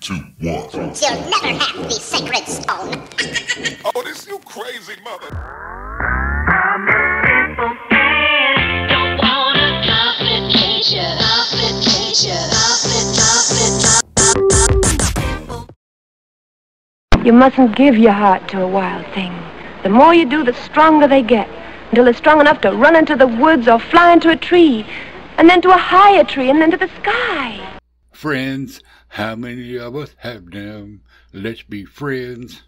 [0.00, 0.68] two, one.
[0.72, 3.06] You'll never have the sacred stone.
[3.84, 5.28] Oh, this you crazy mother.
[8.88, 11.18] Don't want a complication.
[11.18, 12.60] Complication.
[17.24, 19.32] You mustn't give your heart to a wild thing.
[19.82, 21.48] The more you do, the stronger they get,
[21.90, 24.86] until they're strong enough to run into the woods or fly into a tree,
[25.36, 27.78] and then to a higher tree, and then to the sky.
[28.12, 28.80] Friends,
[29.14, 31.02] how many of us have them?
[31.32, 32.62] Let's be friends.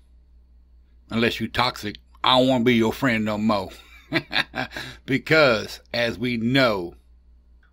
[1.09, 3.71] Unless you toxic, I don't want to be your friend no more.
[5.07, 6.95] because, as we know,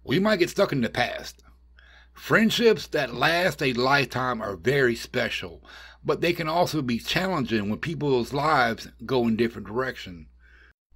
[0.04, 1.44] we might get stuck in the past.
[2.14, 5.64] Friendships that last a lifetime are very special,
[6.06, 10.28] but they can also be challenging when people's lives go in different directions.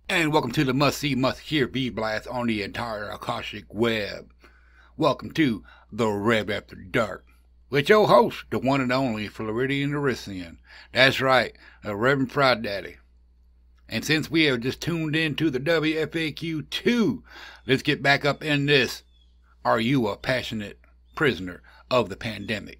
[0.07, 4.31] And welcome to the must see, must hear V blast on the entire Akashic web.
[4.95, 7.25] Welcome to the Rev After Dark
[7.73, 10.57] with your host, the one and only Floridian Arisian.
[10.91, 12.97] That's right, the Reverend Fried Daddy.
[13.89, 17.23] And since we have just tuned in to the WFAQ 2,
[17.65, 19.01] let's get back up in this.
[19.65, 20.81] Are you a passionate
[21.15, 22.79] prisoner of the pandemic?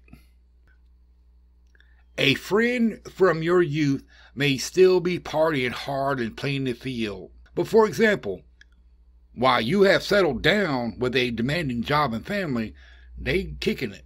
[2.16, 7.32] A friend from your youth may still be partying hard and playing the field.
[7.56, 8.42] But for example,
[9.34, 12.74] while you have settled down with a demanding job and family,
[13.18, 14.04] they kicking it.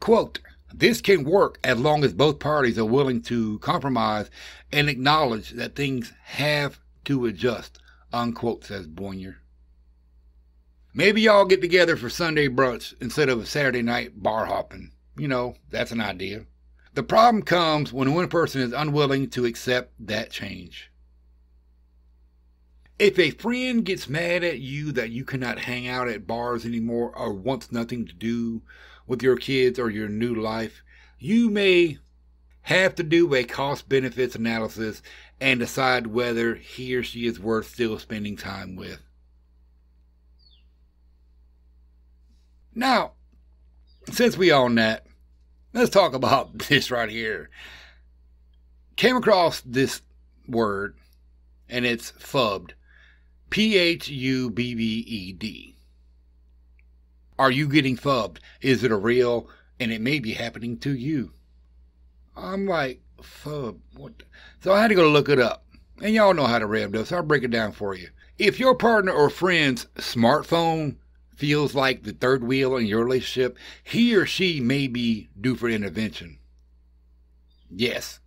[0.00, 0.40] Quote,
[0.72, 4.30] this can work as long as both parties are willing to compromise
[4.70, 7.78] and acknowledge that things have to adjust,
[8.12, 9.38] unquote, says Boyer.
[10.94, 14.92] Maybe y'all get together for Sunday brunch instead of a Saturday night bar hopping.
[15.16, 16.44] You know, that's an idea.
[16.94, 20.90] The problem comes when one person is unwilling to accept that change.
[22.98, 27.16] If a friend gets mad at you that you cannot hang out at bars anymore
[27.16, 28.62] or wants nothing to do
[29.08, 30.82] with your kids or your new life,
[31.18, 31.98] you may
[32.62, 35.02] have to do a cost benefits analysis
[35.40, 39.00] and decide whether he or she is worth still spending time with.
[42.74, 43.12] Now,
[44.12, 45.06] since we own that,
[45.72, 47.50] let's talk about this right here.
[48.96, 50.02] Came across this
[50.46, 50.96] word,
[51.68, 52.74] and it's phubbed.
[53.50, 55.77] P H U B B E D.
[57.38, 58.40] Are you getting phubbed?
[58.60, 59.48] Is it a real?
[59.78, 61.32] And it may be happening to you.
[62.36, 64.22] I'm like, phub, what?
[64.60, 65.64] So I had to go look it up.
[66.00, 68.08] And y'all know how to rev does, so I'll break it down for you.
[68.38, 70.96] If your partner or friend's smartphone
[71.34, 75.68] feels like the third wheel in your relationship, he or she may be due for
[75.68, 76.38] intervention.
[77.70, 78.20] Yes,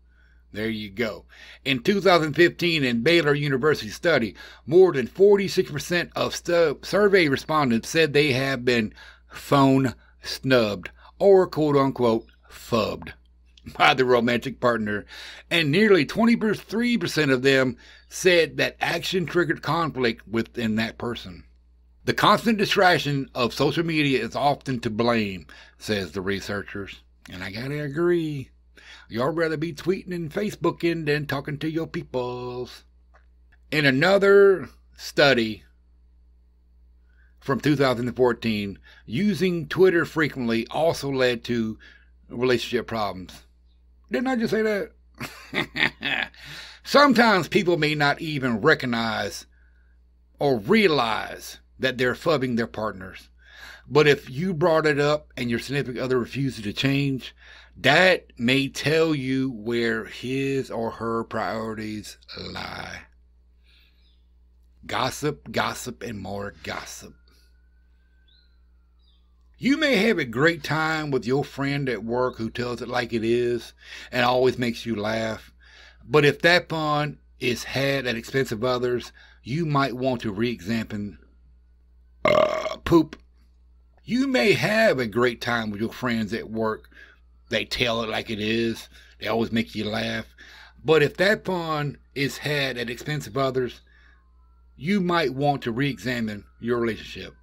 [0.53, 1.25] there you go.
[1.63, 4.35] In 2015, in Baylor University study,
[4.65, 8.93] more than 46% of survey respondents said they have been
[9.29, 13.13] phone snubbed or quote unquote phubbed
[13.77, 15.05] by the romantic partner,
[15.49, 17.77] and nearly 23% of them
[18.09, 21.45] said that action triggered conflict within that person.
[22.03, 25.45] The constant distraction of social media is often to blame,
[25.77, 27.01] says the researchers.
[27.29, 28.49] And I gotta agree.
[29.09, 32.83] Y'all rather be tweeting and Facebooking than talking to your peoples.
[33.71, 35.63] In another study
[37.39, 41.77] from 2014, using Twitter frequently also led to
[42.29, 43.45] relationship problems.
[44.11, 46.31] Didn't I just say that?
[46.83, 49.45] Sometimes people may not even recognize
[50.39, 53.29] or realize that they're phubbing their partners.
[53.87, 57.35] But if you brought it up and your significant other refuses to change,
[57.77, 63.01] that may tell you where his or her priorities lie.
[64.85, 67.13] Gossip, gossip, and more gossip.
[69.57, 73.13] You may have a great time with your friend at work who tells it like
[73.13, 73.73] it is
[74.11, 75.53] and always makes you laugh.
[76.03, 79.11] But if that fun is had at expense of others,
[79.43, 81.19] you might want to re examine
[82.25, 83.17] uh, poop.
[84.03, 86.89] You may have a great time with your friends at work.
[87.51, 88.89] They tell it like it is.
[89.19, 90.25] They always make you laugh.
[90.83, 93.81] But if that fun is had at expense of others,
[94.75, 97.35] you might want to re-examine your relationship.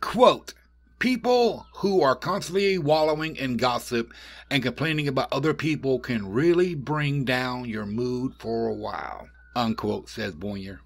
[0.00, 0.54] Quote,
[0.98, 4.12] people who are constantly wallowing in gossip
[4.50, 10.08] and complaining about other people can really bring down your mood for a while, unquote,
[10.08, 10.80] says Boyer.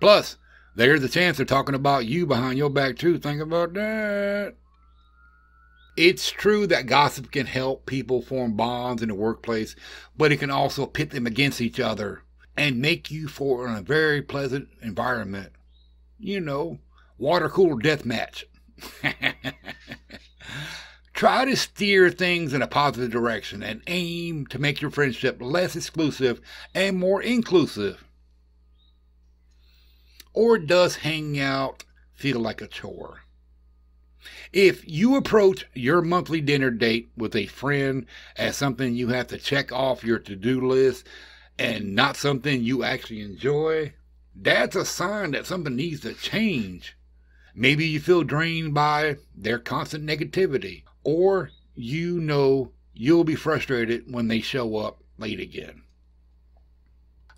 [0.00, 0.36] Plus,
[0.76, 3.18] there's a chance they're talking about you behind your back too.
[3.18, 4.54] Think about that.
[5.96, 9.74] It's true that gossip can help people form bonds in the workplace,
[10.14, 12.22] but it can also pit them against each other
[12.54, 15.52] and make you for a very pleasant environment.
[16.18, 16.80] You know,
[17.16, 18.44] water cooler death match.
[21.14, 25.74] Try to steer things in a positive direction and aim to make your friendship less
[25.74, 26.42] exclusive
[26.74, 28.04] and more inclusive.
[30.34, 33.20] Or does hanging out feel like a chore?
[34.56, 38.06] If you approach your monthly dinner date with a friend
[38.36, 41.06] as something you have to check off your to do list
[41.58, 43.92] and not something you actually enjoy,
[44.34, 46.96] that's a sign that something needs to change.
[47.54, 54.28] Maybe you feel drained by their constant negativity, or you know you'll be frustrated when
[54.28, 55.82] they show up late again.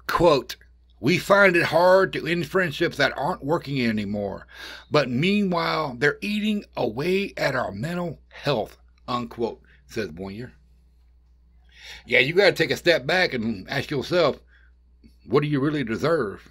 [0.06, 0.54] Quote,
[1.00, 4.46] we find it hard to end friendships that aren't working anymore,
[4.90, 10.52] but meanwhile, they're eating away at our mental health, unquote, says Boyer.
[12.06, 14.40] Yeah, you got to take a step back and ask yourself,
[15.26, 16.48] what do you really deserve?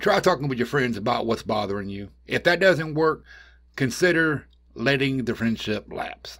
[0.00, 2.10] Try talking with your friends about what's bothering you.
[2.26, 3.24] If that doesn't work,
[3.76, 6.38] consider letting the friendship lapse.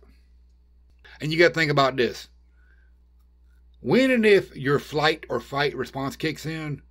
[1.21, 2.29] And you got to think about this.
[3.81, 6.83] When and if your flight or fight response kicks in,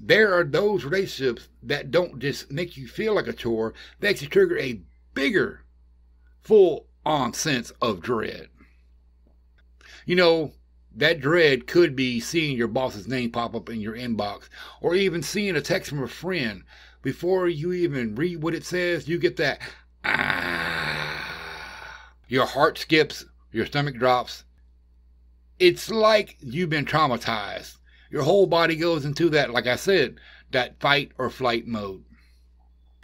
[0.00, 4.28] there are those relationships that don't just make you feel like a chore, they actually
[4.28, 4.80] trigger a
[5.14, 5.64] bigger,
[6.40, 8.48] full on sense of dread.
[10.06, 10.52] You know,
[10.94, 14.48] that dread could be seeing your boss's name pop up in your inbox,
[14.80, 16.64] or even seeing a text from a friend.
[17.02, 19.60] Before you even read what it says, you get that
[20.04, 20.88] ah.
[22.28, 24.44] Your heart skips, your stomach drops.
[25.58, 27.76] It's like you've been traumatized.
[28.10, 30.16] Your whole body goes into that, like I said,
[30.50, 32.04] that fight or flight mode.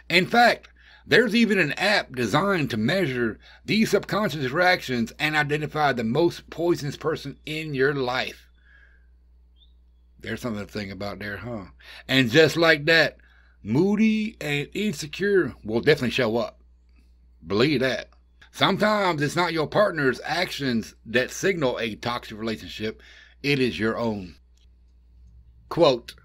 [0.09, 0.69] In fact,
[1.07, 6.97] there's even an app designed to measure these subconscious reactions and identify the most poisonous
[6.97, 8.49] person in your life.
[10.19, 11.65] There's something to think about there, huh?
[12.07, 13.17] And just like that,
[13.61, 16.59] moody and insecure will definitely show up.
[17.45, 18.09] Believe that.
[18.55, 23.01] Sometimes it's not your partner's actions that signal a toxic relationship,
[23.43, 24.35] it is your own.
[25.67, 26.15] Quote,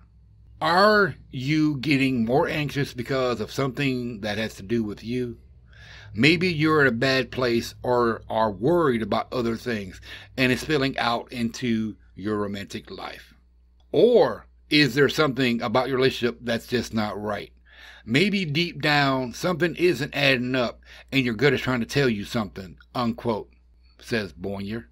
[0.61, 5.39] are you getting more anxious because of something that has to do with you?
[6.15, 10.01] Maybe you're in a bad place or are worried about other things
[10.37, 13.35] and it's spilling out into your romantic life.
[13.91, 17.53] Or is there something about your relationship that's just not right?
[18.05, 20.81] Maybe deep down something isn't adding up
[21.13, 23.51] and your gut is trying to tell you something, unquote,
[23.99, 24.89] says Boyer.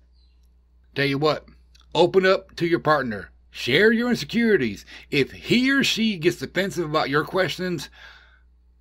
[0.94, 1.46] Tell you what,
[1.94, 3.30] open up to your partner.
[3.50, 4.84] Share your insecurities.
[5.10, 7.88] If he or she gets defensive about your questions,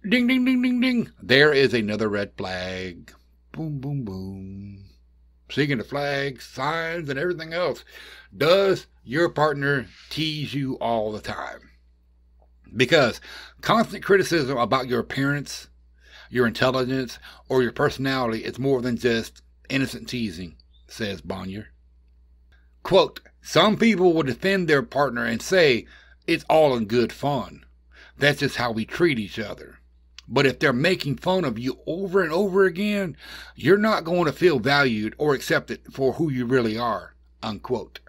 [0.07, 3.13] ding, ding, ding, ding, ding, there is another red flag.
[3.51, 4.85] Boom, boom, boom.
[5.49, 7.85] Speaking of flags, signs, and everything else,
[8.35, 11.69] does your partner tease you all the time?
[12.77, 13.19] Because
[13.61, 15.67] constant criticism about your appearance,
[16.29, 17.19] your intelligence,
[17.49, 20.55] or your personality is more than just innocent teasing,
[20.87, 21.69] says Boyer.
[22.83, 25.87] Quote, some people will defend their partner and say
[26.27, 27.65] it's all in good fun.
[28.17, 29.79] That's just how we treat each other.
[30.27, 33.15] But if they're making fun of you over and over again,
[33.55, 37.15] you're not going to feel valued or accepted for who you really are.
[37.41, 38.01] Unquote.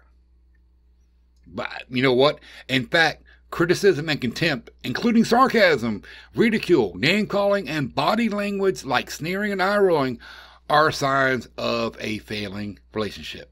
[1.47, 2.39] But you know what?
[2.67, 6.03] In fact, criticism and contempt, including sarcasm,
[6.35, 10.19] ridicule, name calling, and body language like sneering and eye rolling,
[10.69, 13.51] are signs of a failing relationship.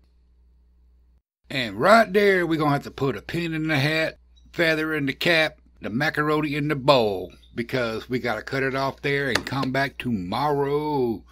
[1.50, 4.20] And right there, we're going to have to put a pin in the hat,
[4.52, 8.76] feather in the cap, the macaroni in the bowl, because we got to cut it
[8.76, 11.24] off there and come back tomorrow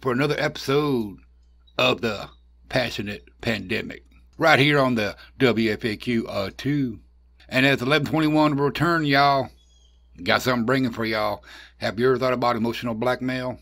[0.00, 1.18] for another episode
[1.76, 2.28] of the
[2.68, 4.04] Passionate Pandemic.
[4.38, 7.00] Right here on the WFAQ uh, 2.
[7.48, 9.48] And as 1121 return, y'all,
[10.22, 11.44] got something bringing for y'all.
[11.78, 13.58] Have you ever thought about emotional blackmail?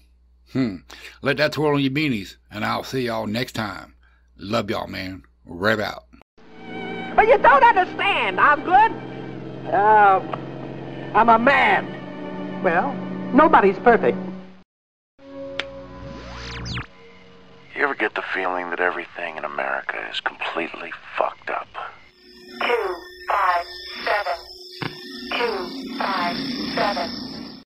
[0.52, 0.76] Hmm.
[1.22, 3.94] Let that twirl on your beanies, and I'll see y'all next time.
[4.36, 5.24] Love y'all, man.
[5.46, 6.04] Rev out.
[7.16, 8.92] But you don't understand, Osgood.
[9.72, 10.20] Uh,
[11.14, 12.62] I'm a man.
[12.62, 12.94] Well,
[13.34, 14.18] nobody's perfect.
[17.74, 20.92] You ever get the feeling that everything in America is completely
[26.02, 26.38] five,
[26.76, 27.31] seven,